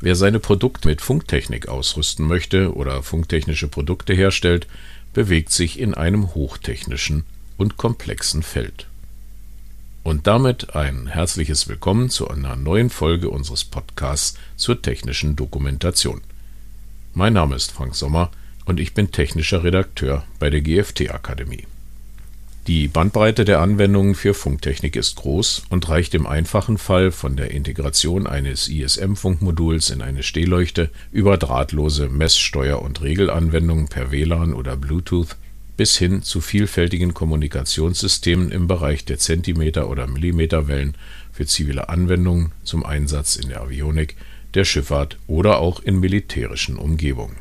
[0.00, 4.68] Wer seine Produkte mit Funktechnik ausrüsten möchte oder funktechnische Produkte herstellt,
[5.12, 7.24] bewegt sich in einem hochtechnischen
[7.56, 8.86] und komplexen Feld.
[10.04, 16.20] Und damit ein herzliches Willkommen zu einer neuen Folge unseres Podcasts zur technischen Dokumentation.
[17.12, 18.30] Mein Name ist Frank Sommer
[18.66, 21.66] und ich bin technischer Redakteur bei der GFT Akademie.
[22.68, 27.50] Die Bandbreite der Anwendungen für Funktechnik ist groß und reicht im einfachen Fall von der
[27.50, 35.34] Integration eines ISM-Funkmoduls in eine Stehleuchte über drahtlose Messsteuer- und Regelanwendungen per WLAN oder Bluetooth
[35.78, 40.94] bis hin zu vielfältigen Kommunikationssystemen im Bereich der Zentimeter- oder Millimeterwellen
[41.32, 44.14] für zivile Anwendungen zum Einsatz in der Avionik,
[44.52, 47.36] der Schifffahrt oder auch in militärischen Umgebungen.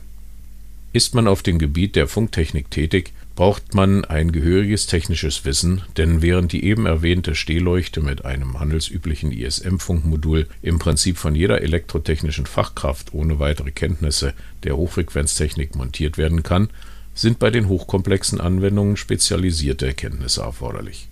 [0.93, 6.23] Ist man auf dem Gebiet der Funktechnik tätig, braucht man ein gehöriges technisches Wissen, denn
[6.23, 13.13] während die eben erwähnte Stehleuchte mit einem handelsüblichen ISM-Funkmodul im Prinzip von jeder elektrotechnischen Fachkraft
[13.13, 16.69] ohne weitere Kenntnisse der Hochfrequenztechnik montiert werden kann,
[17.13, 21.07] sind bei den hochkomplexen Anwendungen spezialisierte Erkenntnisse erforderlich.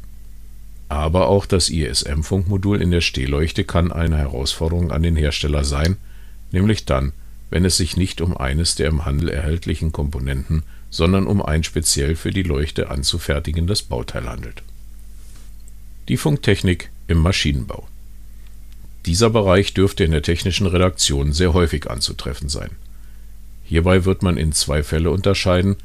[0.89, 5.97] Aber auch das ISM-Funkmodul in der Stehleuchte kann eine Herausforderung an den Hersteller sein,
[6.51, 7.13] nämlich dann,
[7.51, 10.63] wenn es sich nicht um eines der im Handel erhältlichen Komponenten
[10.95, 14.63] sondern um ein speziell für die Leuchte anzufertigendes Bauteil handelt.
[16.07, 17.85] Die Funktechnik im Maschinenbau.
[19.05, 22.69] Dieser Bereich dürfte in der technischen Redaktion sehr häufig anzutreffen sein.
[23.66, 25.75] Hierbei wird man in zwei Fälle unterscheiden,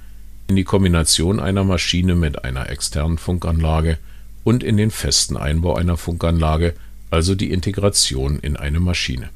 [0.47, 3.99] in die Kombination einer Maschine mit einer externen Funkanlage
[4.45, 6.75] und in den festen Einbau einer Funkanlage,
[7.11, 9.31] also die Integration in eine Maschine.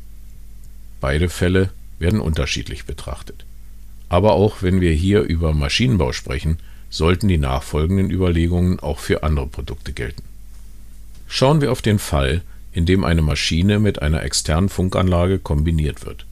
[1.00, 3.45] Beide Fälle werden unterschiedlich betrachtet.
[4.15, 9.48] Aber auch wenn wir hier über Maschinenbau sprechen, sollten die nachfolgenden Überlegungen auch für andere
[9.48, 10.23] Produkte gelten.
[11.27, 16.27] Schauen wir auf den Fall, in dem eine Maschine mit einer externen Funkanlage kombiniert wird.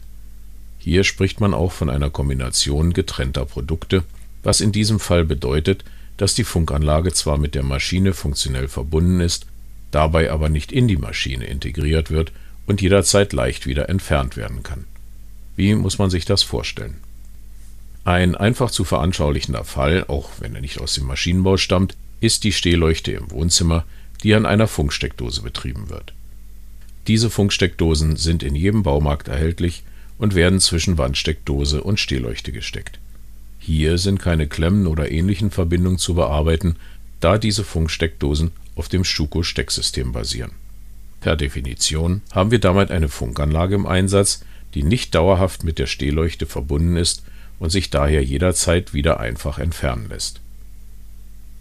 [0.78, 4.04] Hier spricht man auch von einer Kombination getrennter Produkte,
[4.44, 5.82] was in diesem Fall bedeutet,
[6.18, 9.46] dass die Funkanlage zwar mit der Maschine funktionell verbunden ist,
[9.90, 12.30] dabei aber nicht in die Maschine integriert wird
[12.64, 14.84] und jederzeit leicht wieder entfernt werden kann.
[15.56, 16.98] Wie muss man sich das vorstellen?
[18.04, 22.52] Ein einfach zu veranschaulichender Fall, auch wenn er nicht aus dem Maschinenbau stammt, ist die
[22.52, 23.84] Stehleuchte im Wohnzimmer,
[24.22, 26.12] die an einer Funksteckdose betrieben wird.
[27.06, 29.82] Diese Funksteckdosen sind in jedem Baumarkt erhältlich
[30.18, 32.98] und werden zwischen Wandsteckdose und Stehleuchte gesteckt.
[33.58, 36.76] Hier sind keine Klemmen oder ähnlichen Verbindungen zu bearbeiten,
[37.20, 40.52] da diese Funksteckdosen auf dem Schuko-Stecksystem basieren.
[41.20, 46.46] Per Definition haben wir damit eine Funkanlage im Einsatz, die nicht dauerhaft mit der Stehleuchte
[46.46, 47.22] verbunden ist
[47.62, 50.40] und sich daher jederzeit wieder einfach entfernen lässt.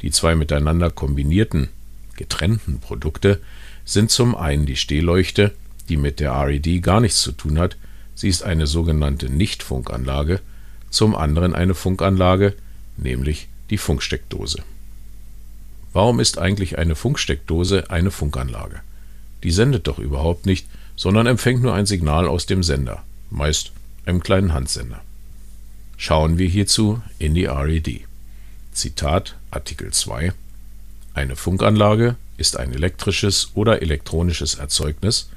[0.01, 1.69] Die zwei miteinander kombinierten,
[2.16, 3.39] getrennten Produkte
[3.85, 5.51] sind zum einen die Stehleuchte,
[5.89, 7.78] die mit der RED gar nichts zu tun hat,
[8.16, 10.39] sie ist eine sogenannte Nichtfunkanlage,
[10.89, 12.56] zum anderen eine Funkanlage,
[12.97, 14.63] nämlich die Funksteckdose.
[15.94, 18.81] Warum ist eigentlich eine Funksteckdose eine Funkanlage?
[19.44, 23.72] Die sendet doch überhaupt nicht, sondern empfängt nur ein Signal aus dem Sender, meist
[24.07, 25.03] einem kleinen Handsender.
[26.03, 28.07] Schauen wir hierzu in die RED.
[28.72, 30.34] Zitat Artikel 2
[31.13, 35.29] Eine Funkanlage ist ein elektrisches oder elektronisches Erzeugnis,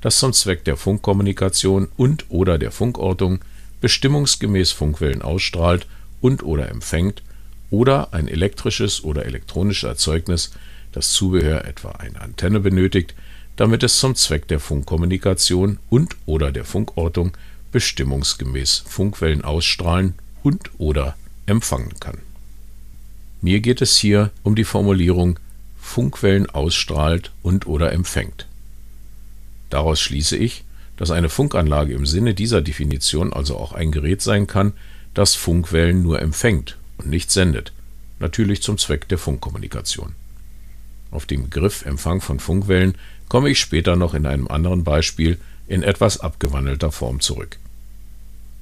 [0.00, 3.40] das zum Zweck der Funkkommunikation und/oder der Funkortung
[3.82, 5.86] bestimmungsgemäß Funkwellen ausstrahlt
[6.22, 7.22] und/oder empfängt
[7.70, 10.52] oder ein elektrisches oder elektronisches Erzeugnis,
[10.92, 13.14] das Zubehör etwa eine Antenne benötigt,
[13.56, 17.36] damit es zum Zweck der Funkkommunikation und/oder der Funkortung
[17.72, 22.18] bestimmungsgemäß Funkwellen ausstrahlen und/oder empfangen kann.
[23.40, 25.38] Mir geht es hier um die Formulierung
[25.80, 28.46] Funkwellen ausstrahlt und/oder empfängt.
[29.70, 30.64] Daraus schließe ich,
[30.96, 34.72] dass eine Funkanlage im Sinne dieser Definition also auch ein Gerät sein kann,
[35.14, 37.72] das Funkwellen nur empfängt und nicht sendet,
[38.18, 40.14] natürlich zum Zweck der Funkkommunikation.
[41.10, 42.94] Auf den Begriff Empfang von Funkwellen
[43.28, 47.58] komme ich später noch in einem anderen Beispiel in etwas abgewandelter Form zurück.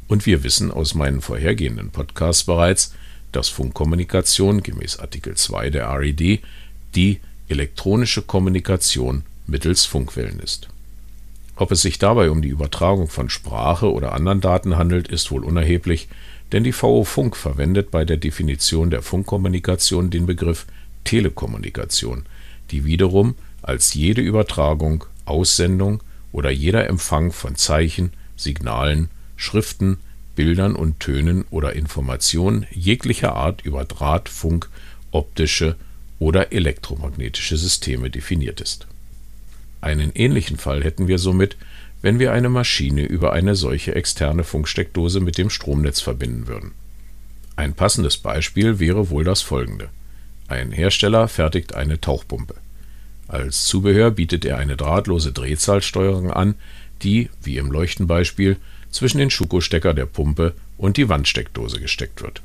[0.09, 2.95] Und wir wissen aus meinen vorhergehenden Podcasts bereits,
[3.33, 6.41] dass Funkkommunikation gemäß Artikel 2 der RED
[6.95, 10.69] die elektronische Kommunikation mittels Funkwellen ist.
[11.57, 15.45] Ob es sich dabei um die Übertragung von Sprache oder anderen Daten handelt, ist wohl
[15.45, 16.09] unerheblich,
[16.53, 20.67] denn die VO Funk verwendet bei der Definition der Funkkommunikation den Begriff
[21.05, 22.27] Telekommunikation,
[22.71, 26.01] die wiederum als jede Übertragung, Aussendung
[26.37, 29.97] oder jeder Empfang von Zeichen, Signalen, Schriften,
[30.35, 34.69] Bildern und Tönen oder Informationen jeglicher Art über Draht, Funk,
[35.13, 35.77] optische
[36.19, 38.87] oder elektromagnetische Systeme definiert ist.
[39.81, 41.57] Einen ähnlichen Fall hätten wir somit,
[42.03, 46.73] wenn wir eine Maschine über eine solche externe Funksteckdose mit dem Stromnetz verbinden würden.
[47.57, 49.89] Ein passendes Beispiel wäre wohl das folgende.
[50.49, 52.57] Ein Hersteller fertigt eine Tauchpumpe.
[53.29, 56.55] Als Zubehör bietet er eine drahtlose Drehzahlsteuerung an,
[57.03, 58.57] die, wie im Leuchtenbeispiel,
[58.91, 62.43] zwischen den Schuko-Stecker der Pumpe und die Wandsteckdose gesteckt wird.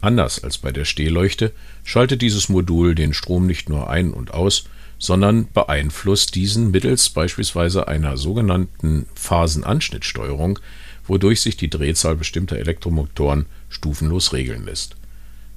[0.00, 1.52] Anders als bei der Stehleuchte
[1.84, 4.64] schaltet dieses Modul den Strom nicht nur ein und aus,
[4.98, 10.58] sondern beeinflusst diesen mittels beispielsweise einer sogenannten Phasenanschnittsteuerung,
[11.06, 14.96] wodurch sich die Drehzahl bestimmter Elektromotoren stufenlos regeln lässt.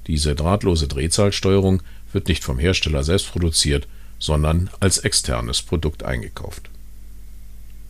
[0.06, 3.86] Diese drahtlose Drehzahlsteuerung wird nicht vom Hersteller selbst produziert,
[4.22, 6.70] sondern als externes Produkt eingekauft.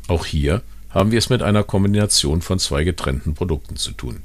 [0.09, 4.23] Auch hier haben wir es mit einer Kombination von zwei getrennten Produkten zu tun.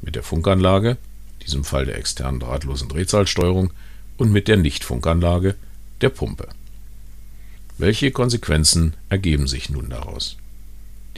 [0.00, 0.96] Mit der Funkanlage,
[1.44, 3.70] diesem Fall der externen drahtlosen Drehzahlsteuerung,
[4.16, 5.54] und mit der Nichtfunkanlage,
[6.00, 6.48] der Pumpe.
[7.76, 10.38] Welche Konsequenzen ergeben sich nun daraus?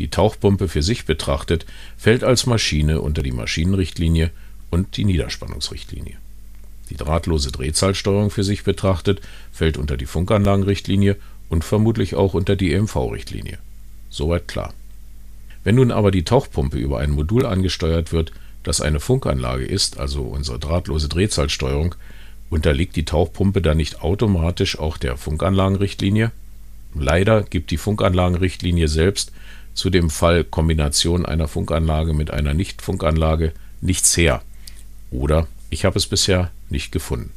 [0.01, 1.65] Die Tauchpumpe für sich betrachtet
[1.97, 4.31] fällt als Maschine unter die Maschinenrichtlinie
[4.71, 6.17] und die Niederspannungsrichtlinie.
[6.91, 9.21] Die drahtlose Drehzahlsteuerung für sich betrachtet
[9.53, 11.17] fällt unter die Funkanlagenrichtlinie
[11.49, 13.59] und vermutlich auch unter die EMV-Richtlinie.
[14.11, 14.75] Soweit klar.
[15.65, 18.33] Wenn nun aber die Tauchpumpe über ein Modul angesteuert wird,
[18.63, 21.95] das eine Funkanlage ist, also unsere drahtlose Drehzahlsteuerung,
[22.51, 26.33] unterliegt die Tauchpumpe dann nicht automatisch auch der Funkanlagenrichtlinie?
[26.95, 29.33] Leider gibt die Funkanlagenrichtlinie selbst
[29.75, 34.43] zu dem Fall Kombination einer Funkanlage mit einer Nichtfunkanlage nichts her.
[35.11, 37.33] Oder ich habe es bisher nicht gefunden.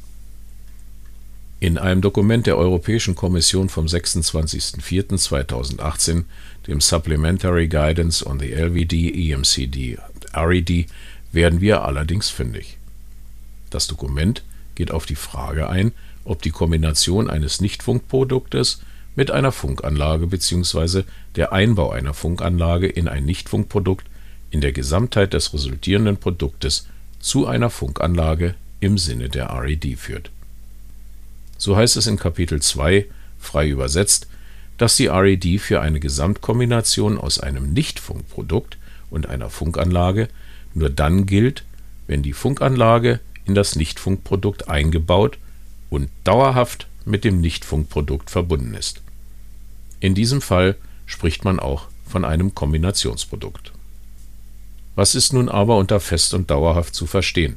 [1.58, 6.22] In einem Dokument der Europäischen Kommission vom 26.04.2018,
[6.68, 9.98] dem Supplementary Guidance on the LVD, EMCD
[10.32, 10.86] RED,
[11.32, 12.78] werden wir allerdings fündig.
[13.70, 14.44] Das Dokument
[14.76, 15.90] geht auf die Frage ein,
[16.24, 18.82] ob die Kombination eines Nichtfunkproduktes
[19.16, 21.02] mit einer Funkanlage bzw.
[21.34, 24.06] der Einbau einer Funkanlage in ein Nichtfunkprodukt
[24.50, 26.86] in der Gesamtheit des resultierenden Produktes
[27.20, 30.30] zu einer Funkanlage im Sinne der RED führt
[31.58, 33.04] so heißt es in Kapitel 2,
[33.38, 34.28] frei übersetzt,
[34.78, 38.78] dass die RED für eine Gesamtkombination aus einem Nichtfunkprodukt
[39.10, 40.28] und einer Funkanlage
[40.72, 41.64] nur dann gilt,
[42.06, 45.38] wenn die Funkanlage in das Nichtfunkprodukt eingebaut
[45.90, 49.02] und dauerhaft mit dem Nichtfunkprodukt verbunden ist.
[49.98, 50.76] In diesem Fall
[51.06, 53.72] spricht man auch von einem Kombinationsprodukt.
[54.98, 57.54] Was ist nun aber unter fest und dauerhaft zu verstehen?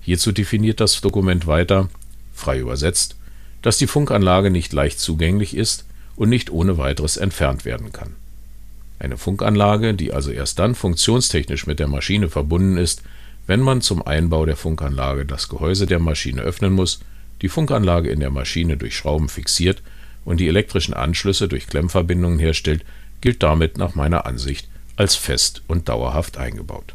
[0.00, 1.88] Hierzu definiert das Dokument weiter
[2.34, 3.14] frei übersetzt,
[3.62, 5.84] dass die Funkanlage nicht leicht zugänglich ist
[6.16, 8.16] und nicht ohne weiteres entfernt werden kann.
[8.98, 13.02] Eine Funkanlage, die also erst dann funktionstechnisch mit der Maschine verbunden ist,
[13.46, 16.98] wenn man zum Einbau der Funkanlage das Gehäuse der Maschine öffnen muss,
[17.40, 19.80] die Funkanlage in der Maschine durch Schrauben fixiert
[20.24, 22.84] und die elektrischen Anschlüsse durch Klemmverbindungen herstellt,
[23.20, 26.94] gilt damit nach meiner Ansicht als fest und dauerhaft eingebaut.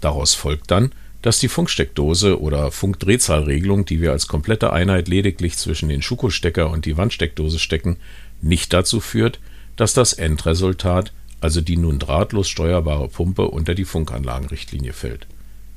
[0.00, 0.90] Daraus folgt dann,
[1.22, 6.84] dass die Funksteckdose oder Funkdrehzahlregelung, die wir als komplette Einheit lediglich zwischen den Schuko-Stecker und
[6.84, 7.96] die Wandsteckdose stecken,
[8.40, 9.38] nicht dazu führt,
[9.76, 15.28] dass das Endresultat, also die nun drahtlos steuerbare Pumpe, unter die Funkanlagenrichtlinie fällt.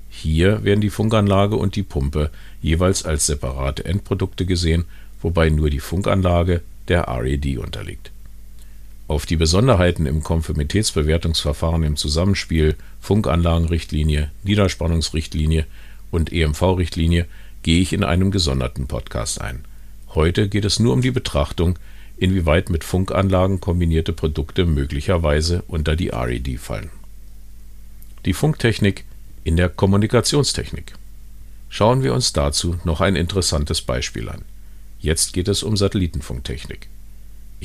[0.10, 4.86] Hier werden die Funkanlage und die Pumpe jeweils als separate Endprodukte gesehen,
[5.22, 8.12] wobei nur die Funkanlage der RED unterliegt
[9.08, 15.66] auf die Besonderheiten im Konformitätsbewertungsverfahren im Zusammenspiel Funkanlagenrichtlinie, Niederspannungsrichtlinie
[16.12, 17.26] und EMV-Richtlinie
[17.62, 19.64] gehe ich in einem gesonderten Podcast ein.
[20.16, 21.78] Heute geht es nur um die Betrachtung,
[22.18, 26.90] inwieweit mit Funkanlagen kombinierte Produkte möglicherweise unter die RED fallen.
[28.26, 29.06] Die Funktechnik
[29.44, 30.94] in der Kommunikationstechnik.
[31.70, 34.42] Schauen wir uns dazu noch ein interessantes Beispiel an.
[35.00, 36.88] Jetzt geht es um Satellitenfunktechnik.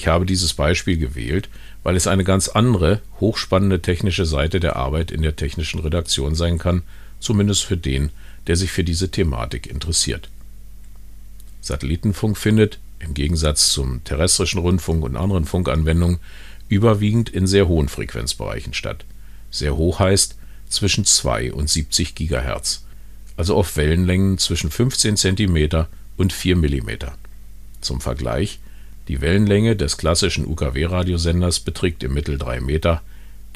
[0.00, 1.50] Ich habe dieses Beispiel gewählt,
[1.82, 6.56] weil es eine ganz andere, hochspannende technische Seite der Arbeit in der technischen Redaktion sein
[6.56, 6.84] kann,
[7.18, 8.08] zumindest für den,
[8.46, 10.30] der sich für diese Thematik interessiert.
[11.60, 16.18] Satellitenfunk findet, im Gegensatz zum terrestrischen Rundfunk und anderen Funkanwendungen,
[16.70, 19.04] überwiegend in sehr hohen Frequenzbereichen statt.
[19.50, 20.34] Sehr hoch heißt
[20.70, 22.84] zwischen 2 und 70 GHz,
[23.36, 25.84] also auf Wellenlängen zwischen 15 cm
[26.16, 26.90] und 4 mm.
[27.82, 28.60] Zum Vergleich,
[29.10, 33.02] die Wellenlänge des klassischen UKW-Radiosenders beträgt im Mittel 3 Meter,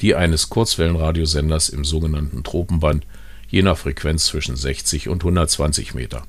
[0.01, 3.05] die eines Kurzwellenradiosenders im sogenannten Tropenband
[3.47, 6.27] je nach Frequenz zwischen 60 und 120 Meter.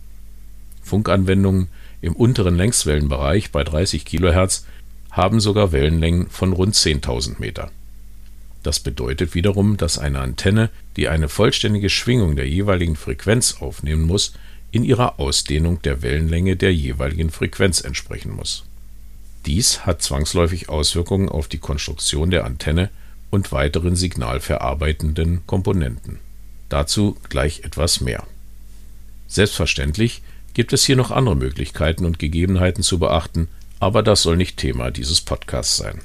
[0.80, 1.66] Funkanwendungen
[2.02, 4.64] im unteren Längswellenbereich bei 30 kHz
[5.11, 7.73] haben sogar Wellenlängen von rund 10.000 Meter.
[8.62, 14.35] Das bedeutet wiederum, dass eine Antenne, die eine vollständige Schwingung der jeweiligen Frequenz aufnehmen muss,
[14.71, 18.65] in ihrer Ausdehnung der Wellenlänge der jeweiligen Frequenz entsprechen muss
[19.47, 22.91] Dies hat zwangsläufig Auswirkungen auf die Konstruktion der Antenne
[23.31, 26.19] und weiteren signalverarbeitenden Komponenten.
[26.69, 28.25] Dazu gleich etwas mehr.
[29.29, 30.23] Selbstverständlich
[30.55, 33.49] gibt es hier noch andere Möglichkeiten und Gegebenheiten zu beachten,
[33.79, 36.00] aber das soll nicht Thema dieses Podcasts sein.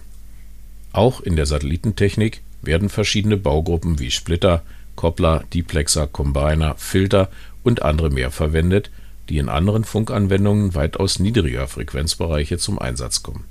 [0.92, 4.62] Auch in der Satellitentechnik werden verschiedene Baugruppen wie Splitter,
[4.96, 7.30] Koppler, Deplexer, Combiner, Filter
[7.64, 8.92] und andere mehr verwendet,
[9.32, 13.46] die in anderen Funkanwendungen weitaus niedriger Frequenzbereiche zum Einsatz kommen.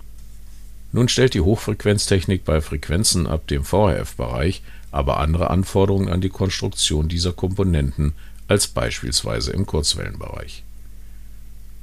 [0.93, 7.09] Nun stellt die Hochfrequenztechnik bei Frequenzen ab dem VHF-Bereich aber andere Anforderungen an die Konstruktion
[7.09, 8.13] dieser Komponenten
[8.49, 10.65] als beispielsweise im Kurzwellenbereich.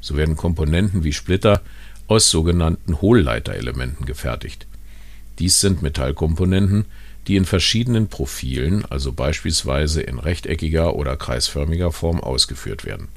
[0.01, 1.61] So werden Komponenten wie Splitter
[2.07, 4.67] aus sogenannten Hohlleiterelementen gefertigt.
[5.39, 6.85] Dies sind Metallkomponenten,
[7.27, 13.07] die in verschiedenen Profilen, also beispielsweise in rechteckiger oder kreisförmiger Form ausgeführt werden.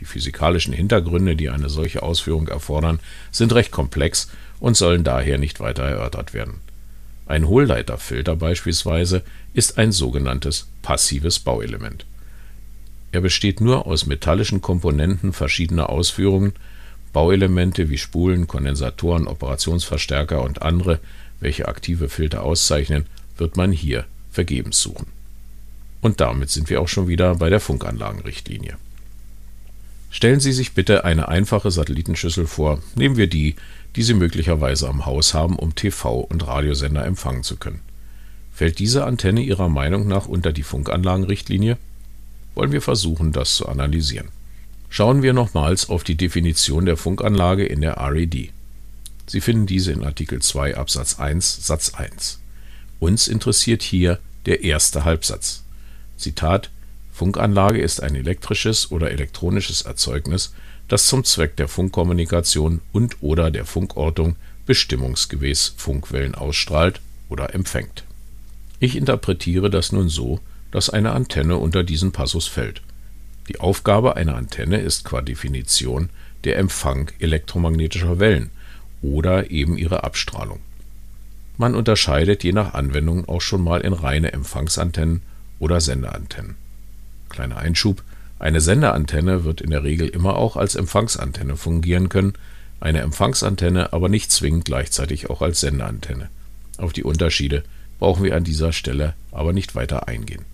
[0.00, 5.60] Die physikalischen Hintergründe, die eine solche Ausführung erfordern, sind recht komplex und sollen daher nicht
[5.60, 6.60] weiter erörtert werden.
[7.26, 12.06] Ein Hohlleiterfilter beispielsweise ist ein sogenanntes passives Bauelement.
[13.12, 16.54] Er besteht nur aus metallischen Komponenten verschiedener Ausführungen,
[17.12, 21.00] Bauelemente wie Spulen, Kondensatoren, Operationsverstärker und andere,
[21.40, 25.08] welche aktive Filter auszeichnen, wird man hier vergebens suchen.
[26.00, 28.76] Und damit sind wir auch schon wieder bei der Funkanlagenrichtlinie.
[30.10, 33.54] Stellen Sie sich bitte eine einfache Satellitenschüssel vor, nehmen wir die,
[33.94, 37.80] die Sie möglicherweise am Haus haben, um TV- und Radiosender empfangen zu können.
[38.52, 41.78] Fällt diese Antenne Ihrer Meinung nach unter die Funkanlagenrichtlinie?
[42.54, 44.28] Wollen wir versuchen, das zu analysieren.
[44.88, 48.52] Schauen wir nochmals auf die Definition der Funkanlage in der RED.
[49.26, 52.40] Sie finden diese in Artikel 2 Absatz 1 Satz 1.
[52.98, 55.62] Uns interessiert hier der erste Halbsatz.
[56.16, 56.70] Zitat
[57.20, 60.54] Funkanlage ist ein elektrisches oder elektronisches Erzeugnis,
[60.88, 68.04] das zum Zweck der Funkkommunikation und/oder der Funkortung bestimmungsgemäß Funkwellen ausstrahlt oder empfängt.
[68.78, 72.80] Ich interpretiere das nun so, dass eine Antenne unter diesen Passus fällt.
[73.48, 76.08] Die Aufgabe einer Antenne ist qua Definition
[76.44, 78.48] der Empfang elektromagnetischer Wellen
[79.02, 80.60] oder eben ihre Abstrahlung.
[81.58, 85.20] Man unterscheidet je nach Anwendung auch schon mal in reine Empfangsantennen
[85.58, 86.56] oder Sendeantennen
[87.30, 88.02] Kleiner Einschub:
[88.38, 92.34] Eine Sendeantenne wird in der Regel immer auch als Empfangsantenne fungieren können,
[92.80, 96.28] eine Empfangsantenne aber nicht zwingend gleichzeitig auch als Sendeantenne.
[96.76, 97.62] Auf die Unterschiede
[97.98, 100.44] brauchen wir an dieser Stelle aber nicht weiter eingehen.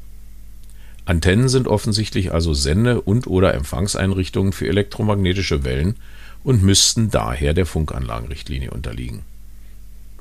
[1.04, 5.96] Antennen sind offensichtlich also Sende und/oder Empfangseinrichtungen für elektromagnetische Wellen
[6.42, 9.22] und müssten daher der Funkanlagenrichtlinie unterliegen.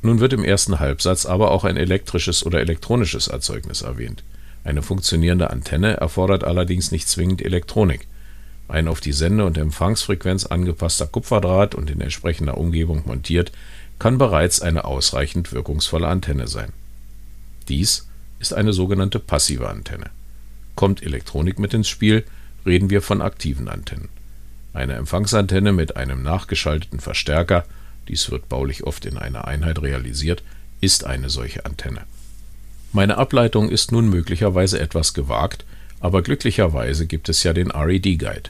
[0.04, 4.24] Nun wird im ersten Halbsatz aber auch ein elektrisches oder elektronisches Erzeugnis erwähnt
[4.65, 8.07] eine funktionierende Antenne erfordert allerdings nicht zwingend Elektronik.
[8.67, 13.51] Ein auf die Sende und Empfangsfrequenz angepasster Kupferdraht und in entsprechender Umgebung montiert,
[14.00, 16.74] kann bereits eine ausreichend wirkungsvolle Antenne sein.
[17.69, 20.10] Dies ist eine sogenannte passive Antenne.
[20.74, 22.25] Kommt Elektronik mit ins Spiel,
[22.65, 24.10] reden wir von aktiven Antennen.
[24.74, 27.65] Eine Empfangsantenne mit einem nachgeschalteten Verstärker
[28.07, 30.41] (dies wird baulich oft in einer Einheit realisiert)
[30.81, 32.01] ist eine solche Antenne
[32.96, 35.66] meine Ableitung ist nun möglicherweise etwas gewagt,
[36.00, 38.50] aber glücklicherweise gibt es ja den RED-Guide.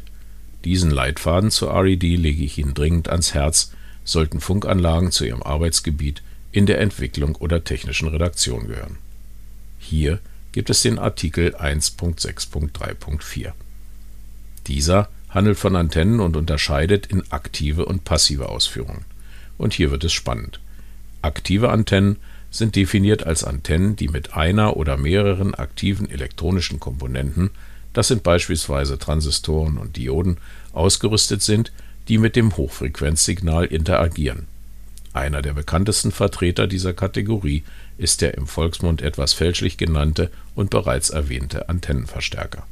[0.64, 3.72] Diesen Leitfaden zur RED lege ich Ihnen dringend ans Herz,
[4.04, 6.22] sollten Funkanlagen zu Ihrem Arbeitsgebiet
[6.52, 8.98] in der Entwicklung oder technischen Redaktion gehören.
[9.80, 10.20] Hier
[10.52, 13.52] gibt es den Artikel 1.6.3.4.
[14.68, 19.06] Dieser handelt von Antennen und unterscheidet in aktive und passive Ausführungen.
[19.58, 20.60] Und hier wird es spannend.
[21.22, 22.18] Aktive Antennen
[22.58, 27.52] sind definiert als Antennen, die mit einer oder mehreren aktiven elektronischen Komponenten,
[27.94, 30.38] das sind beispielsweise Transistoren und Dioden,
[30.74, 31.72] ausgerüstet sind,
[32.08, 34.48] die mit dem Hochfrequenzsignal interagieren.
[35.14, 37.64] Einer der bekanntesten Vertreter dieser Kategorie
[37.98, 42.68] ist der im Volksmund etwas fälschlich genannte und bereits erwähnte Antennenverstärker.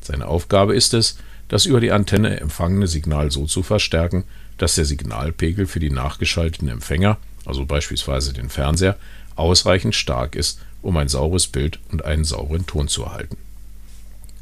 [0.00, 4.24] Seine Aufgabe ist es, das über die Antenne empfangene Signal so zu verstärken,
[4.58, 8.96] dass der Signalpegel für die nachgeschalteten Empfänger also beispielsweise den Fernseher,
[9.36, 13.36] ausreichend stark ist, um ein saures Bild und einen sauren Ton zu erhalten.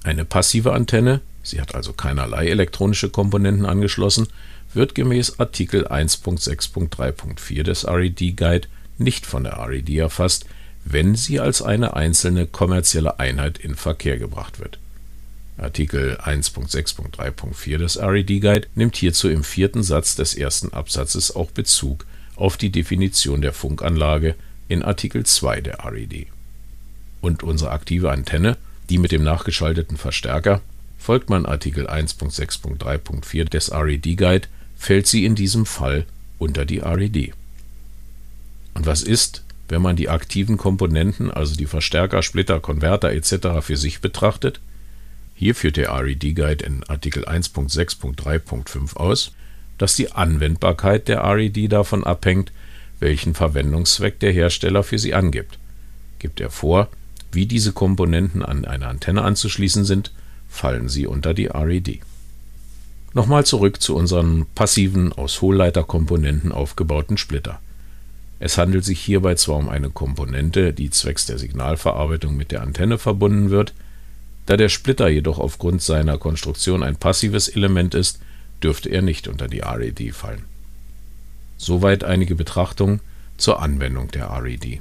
[0.02, 4.28] Eine passive Antenne, sie hat also keinerlei elektronische Komponenten angeschlossen,
[4.72, 10.46] wird gemäß Artikel 1.6.3.4 des RED Guide nicht von der RED erfasst,
[10.84, 14.78] wenn sie als eine einzelne kommerzielle Einheit in Verkehr gebracht wird.
[15.58, 22.06] Artikel 1.6.3.4 des RED Guide nimmt hierzu im vierten Satz des ersten Absatzes auch Bezug
[22.40, 24.34] auf die Definition der Funkanlage
[24.66, 26.26] in Artikel 2 der RED.
[27.20, 28.56] Und unsere aktive Antenne,
[28.88, 30.62] die mit dem nachgeschalteten Verstärker,
[30.98, 36.06] folgt man Artikel 1.6.3.4 des RED Guide, fällt sie in diesem Fall
[36.38, 37.34] unter die RED.
[38.72, 43.60] Und was ist, wenn man die aktiven Komponenten, also die Verstärker, Splitter, Konverter etc.
[43.60, 44.60] für sich betrachtet?
[45.34, 49.32] Hier führt der RED Guide in Artikel 1.6.3.5 aus,
[49.80, 52.52] dass die Anwendbarkeit der RED davon abhängt,
[52.98, 55.58] welchen Verwendungszweck der Hersteller für sie angibt.
[56.18, 56.88] Gibt er vor,
[57.32, 60.12] wie diese Komponenten an eine Antenne anzuschließen sind,
[60.50, 62.00] fallen sie unter die RED.
[63.14, 67.58] Nochmal zurück zu unseren passiven, aus Hohlleiterkomponenten aufgebauten Splitter.
[68.38, 72.98] Es handelt sich hierbei zwar um eine Komponente, die zwecks der Signalverarbeitung mit der Antenne
[72.98, 73.72] verbunden wird,
[74.44, 78.20] da der Splitter jedoch aufgrund seiner Konstruktion ein passives Element ist,
[78.62, 80.44] dürfte er nicht unter die RED fallen.
[81.56, 83.00] Soweit einige Betrachtungen
[83.36, 84.80] zur Anwendung der RED.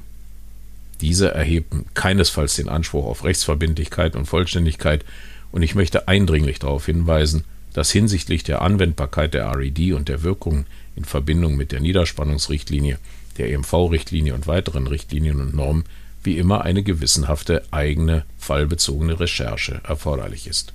[1.00, 5.04] Diese erheben keinesfalls den Anspruch auf Rechtsverbindlichkeit und Vollständigkeit
[5.52, 10.66] und ich möchte eindringlich darauf hinweisen, dass hinsichtlich der Anwendbarkeit der RED und der Wirkungen
[10.96, 12.98] in Verbindung mit der Niederspannungsrichtlinie,
[13.38, 15.84] der EMV-Richtlinie und weiteren Richtlinien und Normen
[16.22, 20.74] wie immer eine gewissenhafte eigene fallbezogene Recherche erforderlich ist.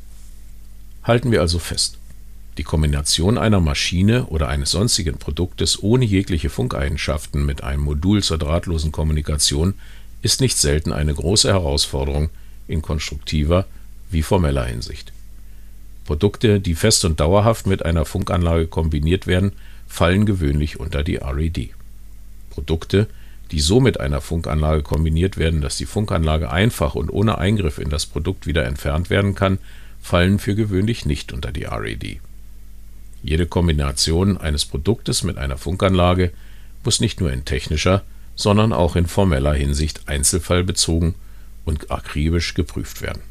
[1.04, 1.98] Halten wir also fest.
[2.58, 8.38] Die Kombination einer Maschine oder eines sonstigen Produktes ohne jegliche Funkeigenschaften mit einem Modul zur
[8.38, 9.74] drahtlosen Kommunikation
[10.22, 12.30] ist nicht selten eine große Herausforderung
[12.68, 13.66] in konstruktiver
[14.10, 15.12] wie formeller Hinsicht.
[16.06, 19.52] Produkte, die fest und dauerhaft mit einer Funkanlage kombiniert werden,
[19.88, 21.72] fallen gewöhnlich unter die RED.
[22.52, 23.08] Produkte,
[23.52, 27.90] die so mit einer Funkanlage kombiniert werden, dass die Funkanlage einfach und ohne Eingriff in
[27.90, 29.60] das Produkt wieder entfernt werden kann,
[30.02, 32.20] fallen für gewöhnlich nicht unter die RED.
[33.25, 36.32] Jede Kombination eines Produktes mit einer Funkanlage
[36.84, 38.03] muss nicht nur in technischer,
[38.36, 41.15] sondern auch in formeller Hinsicht einzelfallbezogen
[41.65, 43.24] und akribisch geprüft werden.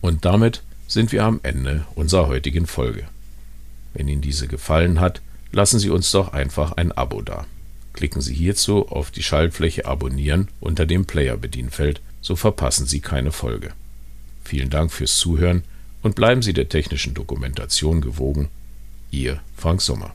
[0.00, 3.06] Und damit sind wir am Ende unserer heutigen Folge.
[3.94, 5.20] Wenn Ihnen diese gefallen hat,
[5.52, 7.46] lassen Sie uns doch einfach ein Abo da.
[7.92, 13.72] Klicken Sie hierzu auf die Schaltfläche Abonnieren unter dem Player-Bedienfeld, so verpassen Sie keine Folge.
[14.42, 15.62] Vielen Dank fürs Zuhören
[16.06, 18.48] und bleiben Sie der technischen Dokumentation gewogen.
[19.10, 20.14] Ihr Frank Sommer.